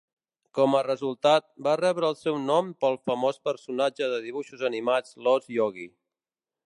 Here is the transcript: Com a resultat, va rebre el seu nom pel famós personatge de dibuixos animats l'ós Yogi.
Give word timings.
Com 0.59 0.75
a 0.77 0.79
resultat, 0.85 1.45
va 1.67 1.75
rebre 1.81 2.09
el 2.13 2.17
seu 2.21 2.39
nom 2.47 2.71
pel 2.85 2.97
famós 3.11 3.37
personatge 3.51 4.09
de 4.15 4.19
dibuixos 4.25 4.65
animats 4.71 5.15
l'ós 5.27 5.51
Yogi. 5.59 5.87